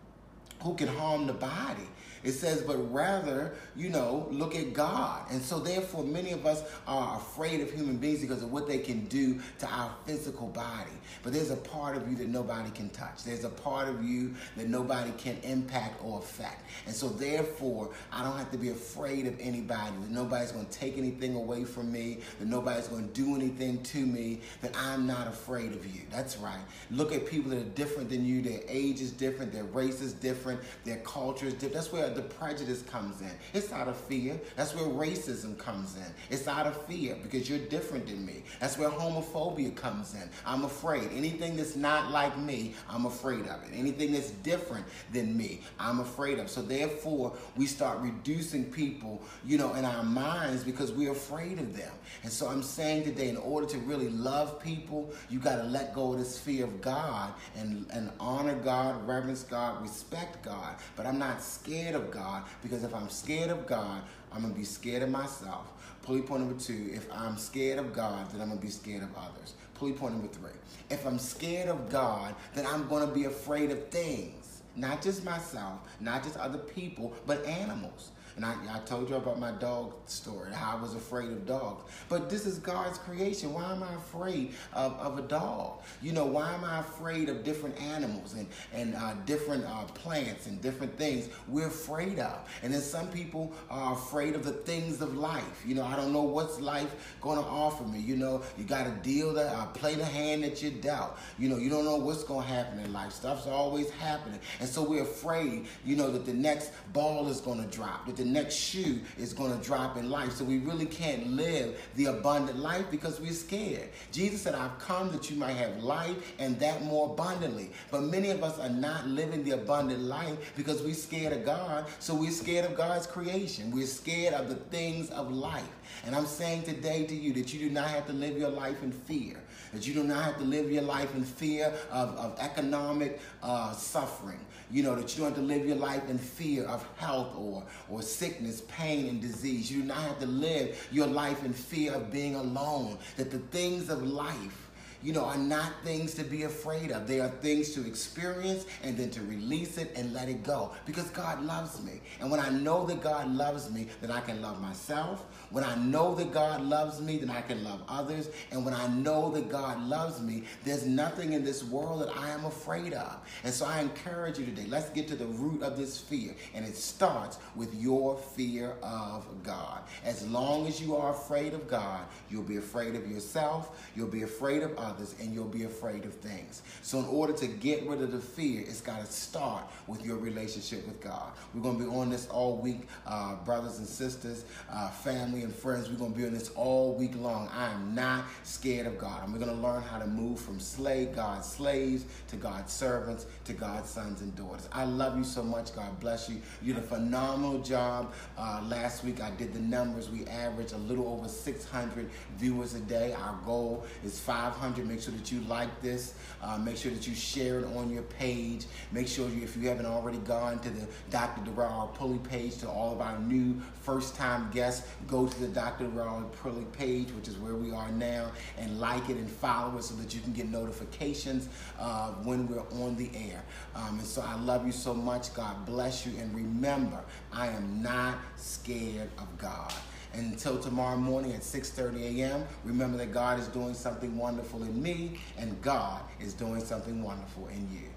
who 0.62 0.74
can 0.74 0.88
harm 0.88 1.26
the 1.26 1.34
body? 1.34 1.86
It 2.24 2.32
says, 2.32 2.62
but 2.62 2.76
rather, 2.92 3.54
you 3.74 3.88
know, 3.88 4.28
look 4.30 4.54
at 4.54 4.72
God. 4.72 5.24
And 5.30 5.42
so, 5.42 5.58
therefore, 5.58 6.04
many 6.04 6.32
of 6.32 6.46
us 6.46 6.62
are 6.86 7.16
afraid 7.16 7.60
of 7.60 7.72
human 7.72 7.96
beings 7.96 8.20
because 8.20 8.42
of 8.42 8.52
what 8.52 8.68
they 8.68 8.78
can 8.78 9.06
do 9.06 9.40
to 9.58 9.66
our 9.66 9.90
physical 10.06 10.48
body. 10.48 10.90
But 11.22 11.32
there's 11.32 11.50
a 11.50 11.56
part 11.56 11.96
of 11.96 12.08
you 12.08 12.16
that 12.16 12.28
nobody 12.28 12.70
can 12.70 12.90
touch, 12.90 13.24
there's 13.24 13.44
a 13.44 13.48
part 13.48 13.88
of 13.88 14.04
you 14.04 14.34
that 14.56 14.68
nobody 14.68 15.10
can 15.18 15.36
impact 15.42 16.02
or 16.04 16.18
affect. 16.18 16.64
And 16.86 16.94
so, 16.94 17.08
therefore, 17.08 17.90
I 18.12 18.22
don't 18.22 18.36
have 18.36 18.50
to 18.52 18.58
be 18.58 18.70
afraid 18.70 19.26
of 19.26 19.38
anybody, 19.40 19.92
that 20.00 20.10
nobody's 20.10 20.52
going 20.52 20.66
to 20.66 20.72
take 20.72 20.98
anything 20.98 21.34
away 21.34 21.64
from 21.64 21.90
me, 21.90 22.20
that 22.38 22.46
nobody's 22.46 22.88
going 22.88 23.08
to 23.08 23.14
do 23.14 23.34
anything 23.34 23.82
to 23.82 24.06
me, 24.06 24.40
that 24.60 24.76
I'm 24.76 25.06
not 25.06 25.26
afraid 25.26 25.72
of 25.72 25.84
you. 25.86 26.02
That's 26.10 26.36
right. 26.36 26.60
Look 26.90 27.12
at 27.12 27.26
people 27.26 27.50
that 27.50 27.58
are 27.58 27.70
different 27.70 28.10
than 28.10 28.24
you, 28.24 28.42
their 28.42 28.60
age 28.68 29.00
is 29.00 29.10
different, 29.10 29.52
their 29.52 29.64
race 29.64 30.00
is 30.00 30.12
different, 30.12 30.60
their 30.84 30.98
culture 30.98 31.46
is 31.46 31.54
different. 31.54 31.74
That's 31.74 31.92
where 31.92 32.11
the 32.14 32.22
prejudice 32.22 32.82
comes 32.82 33.20
in. 33.20 33.30
It's 33.52 33.72
out 33.72 33.88
of 33.88 33.96
fear. 33.96 34.38
That's 34.56 34.74
where 34.74 34.84
racism 34.84 35.56
comes 35.58 35.96
in. 35.96 36.04
It's 36.30 36.48
out 36.48 36.66
of 36.66 36.80
fear 36.86 37.16
because 37.22 37.48
you're 37.48 37.58
different 37.58 38.06
than 38.06 38.24
me. 38.24 38.42
That's 38.60 38.78
where 38.78 38.88
homophobia 38.88 39.74
comes 39.74 40.14
in. 40.14 40.28
I'm 40.44 40.64
afraid. 40.64 41.08
Anything 41.14 41.56
that's 41.56 41.76
not 41.76 42.10
like 42.10 42.36
me, 42.38 42.74
I'm 42.88 43.06
afraid 43.06 43.46
of 43.46 43.62
it. 43.64 43.70
Anything 43.74 44.12
that's 44.12 44.30
different 44.30 44.84
than 45.12 45.36
me, 45.36 45.60
I'm 45.78 46.00
afraid 46.00 46.38
of. 46.38 46.50
So 46.50 46.62
therefore, 46.62 47.34
we 47.56 47.66
start 47.66 47.98
reducing 48.00 48.64
people, 48.64 49.22
you 49.44 49.58
know, 49.58 49.74
in 49.74 49.84
our 49.84 50.02
minds 50.02 50.64
because 50.64 50.92
we're 50.92 51.12
afraid 51.12 51.58
of 51.58 51.76
them. 51.76 51.92
And 52.22 52.32
so 52.32 52.48
I'm 52.48 52.62
saying 52.62 53.04
today, 53.04 53.28
in 53.28 53.36
order 53.36 53.66
to 53.68 53.78
really 53.78 54.08
love 54.08 54.60
people, 54.62 55.12
you 55.30 55.38
got 55.38 55.56
to 55.56 55.64
let 55.64 55.94
go 55.94 56.12
of 56.12 56.18
this 56.18 56.38
fear 56.38 56.64
of 56.64 56.80
God 56.80 57.32
and, 57.56 57.86
and 57.90 58.10
honor 58.20 58.54
God, 58.54 59.06
reverence 59.06 59.42
God, 59.42 59.82
respect 59.82 60.42
God. 60.44 60.76
But 60.96 61.06
I'm 61.06 61.18
not 61.18 61.42
scared 61.42 61.94
of 61.94 62.01
God 62.10 62.44
because 62.62 62.84
if 62.84 62.94
I'm 62.94 63.08
scared 63.08 63.50
of 63.50 63.66
God, 63.66 64.02
I'm 64.32 64.42
going 64.42 64.52
to 64.52 64.58
be 64.58 64.64
scared 64.64 65.02
of 65.02 65.10
myself. 65.10 65.66
Pulley 66.02 66.22
point 66.22 66.42
number 66.42 66.60
two, 66.60 66.90
if 66.92 67.06
I'm 67.12 67.36
scared 67.36 67.78
of 67.78 67.92
God, 67.92 68.30
then 68.32 68.40
I'm 68.40 68.48
going 68.48 68.58
to 68.58 68.64
be 68.64 68.72
scared 68.72 69.02
of 69.02 69.10
others. 69.16 69.54
Pulley 69.74 69.92
point 69.92 70.14
number 70.14 70.28
three, 70.28 70.50
if 70.90 71.06
I'm 71.06 71.18
scared 71.18 71.68
of 71.68 71.90
God, 71.90 72.34
then 72.54 72.66
I'm 72.66 72.88
going 72.88 73.06
to 73.06 73.14
be 73.14 73.24
afraid 73.24 73.70
of 73.70 73.88
things. 73.88 74.62
Not 74.74 75.02
just 75.02 75.24
myself, 75.24 75.80
not 76.00 76.22
just 76.24 76.36
other 76.36 76.58
people, 76.58 77.12
but 77.26 77.44
animals. 77.46 78.10
And 78.36 78.44
I, 78.44 78.54
I 78.70 78.78
told 78.80 79.08
you 79.08 79.16
about 79.16 79.38
my 79.38 79.52
dog 79.52 79.94
story, 80.06 80.52
how 80.52 80.76
I 80.76 80.80
was 80.80 80.94
afraid 80.94 81.30
of 81.30 81.46
dogs. 81.46 81.90
But 82.08 82.30
this 82.30 82.46
is 82.46 82.58
God's 82.58 82.98
creation. 82.98 83.52
Why 83.52 83.72
am 83.72 83.82
I 83.82 83.94
afraid 83.94 84.52
of, 84.72 84.92
of 84.94 85.18
a 85.18 85.22
dog? 85.22 85.82
You 86.00 86.12
know, 86.12 86.24
why 86.24 86.54
am 86.54 86.64
I 86.64 86.80
afraid 86.80 87.28
of 87.28 87.44
different 87.44 87.80
animals 87.80 88.34
and, 88.34 88.46
and 88.72 88.94
uh, 88.94 89.14
different 89.26 89.64
uh, 89.64 89.84
plants 89.94 90.46
and 90.46 90.60
different 90.62 90.96
things 90.96 91.28
we're 91.48 91.66
afraid 91.66 92.18
of? 92.18 92.48
And 92.62 92.72
then 92.72 92.80
some 92.80 93.08
people 93.08 93.52
are 93.70 93.94
afraid 93.94 94.34
of 94.34 94.44
the 94.44 94.52
things 94.52 95.00
of 95.00 95.16
life. 95.16 95.62
You 95.66 95.74
know, 95.74 95.84
I 95.84 95.96
don't 95.96 96.12
know 96.12 96.22
what's 96.22 96.60
life 96.60 97.16
going 97.20 97.38
to 97.38 97.44
offer 97.44 97.84
me. 97.84 98.00
You 98.00 98.16
know, 98.16 98.42
you 98.56 98.64
got 98.64 98.84
to 98.84 98.92
deal 99.02 99.34
that, 99.34 99.52
uh, 99.52 99.66
play 99.66 99.94
the 99.94 100.04
hand 100.04 100.44
that 100.44 100.62
you're 100.62 100.72
dealt. 100.72 101.18
You 101.38 101.48
know, 101.48 101.58
you 101.58 101.68
don't 101.68 101.84
know 101.84 101.96
what's 101.96 102.24
going 102.24 102.46
to 102.46 102.52
happen 102.52 102.78
in 102.80 102.92
life. 102.92 103.12
Stuff's 103.12 103.46
always 103.46 103.90
happening. 103.90 104.40
And 104.60 104.68
so 104.68 104.82
we're 104.82 105.02
afraid, 105.02 105.66
you 105.84 105.96
know, 105.96 106.10
that 106.10 106.24
the 106.24 106.34
next 106.34 106.72
ball 106.92 107.28
is 107.28 107.40
going 107.40 107.62
to 107.62 107.76
drop, 107.76 108.06
that 108.06 108.21
the 108.22 108.30
next 108.30 108.54
shoe 108.54 109.00
is 109.18 109.32
going 109.32 109.56
to 109.56 109.64
drop 109.64 109.96
in 109.96 110.08
life. 110.10 110.32
So 110.32 110.44
we 110.44 110.58
really 110.58 110.86
can't 110.86 111.26
live 111.28 111.80
the 111.96 112.06
abundant 112.06 112.58
life 112.58 112.86
because 112.90 113.20
we're 113.20 113.32
scared. 113.32 113.88
Jesus 114.12 114.42
said, 114.42 114.54
I've 114.54 114.78
come 114.78 115.10
that 115.12 115.30
you 115.30 115.36
might 115.36 115.52
have 115.52 115.82
life 115.82 116.32
and 116.38 116.58
that 116.60 116.84
more 116.84 117.10
abundantly. 117.10 117.70
But 117.90 118.02
many 118.02 118.30
of 118.30 118.42
us 118.44 118.58
are 118.58 118.68
not 118.68 119.06
living 119.06 119.42
the 119.44 119.52
abundant 119.52 120.02
life 120.02 120.52
because 120.56 120.82
we're 120.82 120.94
scared 120.94 121.32
of 121.32 121.44
God. 121.44 121.86
So 121.98 122.14
we're 122.14 122.30
scared 122.30 122.64
of 122.64 122.76
God's 122.76 123.06
creation. 123.06 123.70
We're 123.72 123.86
scared 123.86 124.34
of 124.34 124.48
the 124.48 124.56
things 124.56 125.10
of 125.10 125.32
life. 125.32 125.68
And 126.04 126.14
I'm 126.14 126.26
saying 126.26 126.62
today 126.62 127.04
to 127.06 127.14
you 127.14 127.32
that 127.34 127.52
you 127.52 127.58
do 127.58 127.70
not 127.70 127.88
have 127.88 128.06
to 128.06 128.12
live 128.12 128.36
your 128.38 128.50
life 128.50 128.82
in 128.82 128.92
fear, 128.92 129.40
that 129.72 129.86
you 129.86 129.94
do 129.94 130.04
not 130.04 130.22
have 130.22 130.38
to 130.38 130.44
live 130.44 130.70
your 130.70 130.82
life 130.82 131.14
in 131.14 131.24
fear 131.24 131.72
of, 131.90 132.16
of 132.16 132.38
economic 132.38 133.20
uh, 133.42 133.72
suffering, 133.72 134.40
you 134.70 134.82
know, 134.82 134.94
that 134.94 135.16
you 135.16 135.22
don't 135.22 135.34
have 135.34 135.38
to 135.38 135.46
live 135.46 135.66
your 135.66 135.76
life 135.76 136.08
in 136.08 136.18
fear 136.18 136.64
of 136.64 136.86
health 136.96 137.34
or, 137.36 137.62
or 137.88 138.02
sickness, 138.02 138.62
pain, 138.68 139.08
and 139.08 139.20
disease. 139.20 139.70
You 139.70 139.82
do 139.82 139.88
not 139.88 139.98
have 139.98 140.18
to 140.20 140.26
live 140.26 140.88
your 140.92 141.06
life 141.06 141.44
in 141.44 141.52
fear 141.52 141.92
of 141.94 142.12
being 142.12 142.34
alone, 142.34 142.98
that 143.16 143.30
the 143.30 143.38
things 143.38 143.88
of 143.88 144.02
life 144.02 144.70
you 145.02 145.12
know, 145.12 145.24
are 145.24 145.38
not 145.38 145.72
things 145.82 146.14
to 146.14 146.24
be 146.24 146.44
afraid 146.44 146.92
of. 146.92 147.06
They 147.06 147.20
are 147.20 147.28
things 147.28 147.74
to 147.74 147.86
experience 147.86 148.66
and 148.82 148.96
then 148.96 149.10
to 149.10 149.20
release 149.22 149.78
it 149.78 149.92
and 149.96 150.12
let 150.12 150.28
it 150.28 150.44
go 150.44 150.72
because 150.86 151.10
God 151.10 151.42
loves 151.42 151.82
me. 151.82 152.00
And 152.20 152.30
when 152.30 152.40
I 152.40 152.50
know 152.50 152.86
that 152.86 153.02
God 153.02 153.32
loves 153.34 153.70
me, 153.70 153.88
then 154.00 154.10
I 154.10 154.20
can 154.20 154.40
love 154.40 154.60
myself. 154.60 155.24
When 155.50 155.64
I 155.64 155.74
know 155.76 156.14
that 156.14 156.32
God 156.32 156.62
loves 156.62 157.00
me, 157.00 157.18
then 157.18 157.30
I 157.30 157.42
can 157.42 157.62
love 157.64 157.82
others. 157.88 158.28
And 158.50 158.64
when 158.64 158.74
I 158.74 158.86
know 158.88 159.30
that 159.32 159.48
God 159.48 159.82
loves 159.82 160.20
me, 160.20 160.44
there's 160.64 160.86
nothing 160.86 161.32
in 161.32 161.44
this 161.44 161.64
world 161.64 162.00
that 162.02 162.16
I 162.16 162.30
am 162.30 162.44
afraid 162.44 162.92
of. 162.92 163.16
And 163.44 163.52
so 163.52 163.66
I 163.66 163.80
encourage 163.80 164.38
you 164.38 164.46
today, 164.46 164.66
let's 164.68 164.90
get 164.90 165.08
to 165.08 165.16
the 165.16 165.26
root 165.26 165.62
of 165.62 165.76
this 165.76 165.98
fear. 165.98 166.34
And 166.54 166.64
it 166.64 166.76
starts 166.76 167.38
with 167.56 167.74
your 167.74 168.16
fear 168.16 168.74
of 168.82 169.26
God. 169.42 169.82
As 170.04 170.26
long 170.26 170.66
as 170.66 170.80
you 170.80 170.96
are 170.96 171.10
afraid 171.10 171.54
of 171.54 171.68
God, 171.68 172.04
you'll 172.30 172.42
be 172.42 172.56
afraid 172.56 172.94
of 172.94 173.10
yourself, 173.10 173.78
you'll 173.94 174.06
be 174.06 174.22
afraid 174.22 174.62
of 174.62 174.76
others 174.78 174.91
and 175.20 175.34
you'll 175.34 175.44
be 175.44 175.64
afraid 175.64 176.04
of 176.04 176.14
things. 176.14 176.62
So, 176.82 176.98
in 176.98 177.06
order 177.06 177.32
to 177.34 177.46
get 177.46 177.86
rid 177.86 178.00
of 178.02 178.12
the 178.12 178.20
fear, 178.20 178.60
it's 178.60 178.80
got 178.80 179.04
to 179.04 179.10
start 179.10 179.64
with 179.86 180.04
your 180.04 180.16
relationship 180.16 180.86
with 180.86 181.00
God. 181.00 181.32
We're 181.54 181.62
going 181.62 181.78
to 181.78 181.84
be 181.84 181.90
on 181.90 182.10
this 182.10 182.28
all 182.28 182.56
week, 182.56 182.88
uh, 183.06 183.36
brothers 183.36 183.78
and 183.78 183.86
sisters, 183.86 184.44
uh, 184.70 184.88
family 184.88 185.42
and 185.42 185.54
friends. 185.54 185.88
We're 185.88 185.96
going 185.96 186.12
to 186.12 186.18
be 186.18 186.26
on 186.26 186.34
this 186.34 186.50
all 186.50 186.94
week 186.94 187.16
long. 187.16 187.48
I 187.54 187.70
am 187.72 187.94
not 187.94 188.24
scared 188.44 188.86
of 188.86 188.98
God. 188.98 189.24
And 189.24 189.32
we're 189.32 189.44
going 189.44 189.56
to 189.56 189.62
learn 189.62 189.82
how 189.82 189.98
to 189.98 190.06
move 190.06 190.40
from 190.40 190.60
slave, 190.60 191.14
God's 191.14 191.48
slaves 191.48 192.04
to 192.28 192.36
God's 192.36 192.72
servants 192.72 193.26
to 193.44 193.52
God's 193.52 193.88
sons 193.88 194.20
and 194.20 194.34
daughters. 194.36 194.68
I 194.72 194.84
love 194.84 195.16
you 195.16 195.24
so 195.24 195.42
much. 195.42 195.74
God 195.74 195.98
bless 196.00 196.28
you. 196.28 196.40
You 196.62 196.74
did 196.74 196.82
a 196.82 196.86
phenomenal 196.86 197.60
job. 197.60 198.12
Uh, 198.36 198.62
last 198.66 199.04
week 199.04 199.20
I 199.20 199.30
did 199.32 199.52
the 199.52 199.60
numbers. 199.60 200.10
We 200.10 200.26
averaged 200.26 200.72
a 200.72 200.78
little 200.78 201.08
over 201.08 201.28
600 201.28 202.08
viewers 202.36 202.74
a 202.74 202.80
day. 202.80 203.14
Our 203.14 203.38
goal 203.44 203.84
is 204.04 204.18
500 204.20 204.81
Make 204.84 205.00
sure 205.00 205.14
that 205.14 205.30
you 205.32 205.40
like 205.42 205.80
this. 205.80 206.14
Uh, 206.42 206.58
make 206.58 206.76
sure 206.76 206.90
that 206.90 207.06
you 207.06 207.14
share 207.14 207.60
it 207.60 207.64
on 207.76 207.90
your 207.90 208.02
page. 208.02 208.66
Make 208.90 209.08
sure 209.08 209.28
you, 209.28 209.42
if 209.42 209.56
you 209.56 209.68
haven't 209.68 209.86
already 209.86 210.18
gone 210.18 210.58
to 210.60 210.70
the 210.70 210.86
Dr. 211.10 211.50
Darrell 211.50 211.92
Pulley 211.94 212.18
page 212.18 212.58
to 212.58 212.68
all 212.68 212.92
of 212.92 213.00
our 213.00 213.18
new 213.20 213.60
first 213.82 214.16
time 214.16 214.50
guests, 214.50 214.88
go 215.06 215.26
to 215.26 215.40
the 215.40 215.48
Dr. 215.48 215.86
Darrell 215.86 216.30
Pulley 216.42 216.66
page, 216.72 217.10
which 217.10 217.28
is 217.28 217.36
where 217.38 217.54
we 217.54 217.72
are 217.72 217.90
now, 217.92 218.30
and 218.58 218.80
like 218.80 219.08
it 219.08 219.16
and 219.16 219.30
follow 219.30 219.78
it 219.78 219.84
so 219.84 219.94
that 219.94 220.14
you 220.14 220.20
can 220.20 220.32
get 220.32 220.48
notifications 220.48 221.48
uh, 221.78 222.08
when 222.24 222.46
we're 222.48 222.68
on 222.82 222.96
the 222.96 223.10
air. 223.14 223.42
Um, 223.74 223.98
and 223.98 224.06
so 224.06 224.22
I 224.22 224.38
love 224.40 224.66
you 224.66 224.72
so 224.72 224.94
much. 224.94 225.32
God 225.34 225.64
bless 225.66 226.06
you. 226.06 226.12
And 226.18 226.34
remember, 226.34 227.00
I 227.32 227.48
am 227.48 227.82
not 227.82 228.18
scared 228.36 229.10
of 229.18 229.38
God. 229.38 229.72
Until 230.14 230.58
tomorrow 230.58 230.96
morning 230.96 231.32
at 231.32 231.42
6:30 231.42 232.18
a.m., 232.18 232.44
remember 232.64 232.98
that 232.98 233.12
God 233.12 233.40
is 233.40 233.48
doing 233.48 233.74
something 233.74 234.16
wonderful 234.16 234.62
in 234.62 234.82
me, 234.82 235.18
and 235.38 235.60
God 235.62 236.02
is 236.20 236.34
doing 236.34 236.60
something 236.60 237.02
wonderful 237.02 237.48
in 237.48 237.68
you. 237.72 237.88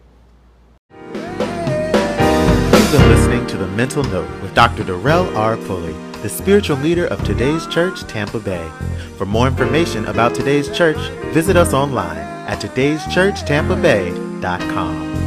You've 2.71 2.91
been 2.91 3.09
listening 3.09 3.25
listening 3.45 3.47
to 3.47 3.57
The 3.65 3.71
Mental 3.75 4.03
Note 4.05 4.29
with 4.41 4.53
Dr. 4.53 4.83
Darrell 4.83 5.35
R. 5.37 5.57
Pulley, 5.57 5.93
the 6.21 6.29
spiritual 6.29 6.77
leader 6.77 7.07
of 7.07 7.21
today's 7.23 7.67
church, 7.67 8.03
Tampa 8.03 8.39
Bay. 8.39 8.65
For 9.17 9.25
more 9.25 9.47
information 9.47 10.05
about 10.05 10.35
today's 10.35 10.69
church, 10.75 10.97
visit 11.33 11.55
us 11.57 11.73
online 11.73 12.17
at 12.47 12.61
today'schurchtampabay.com. 12.61 15.24